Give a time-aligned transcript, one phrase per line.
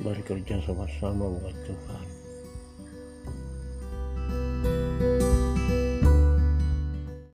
[0.00, 2.19] bekerja sama-sama buat Tuhan.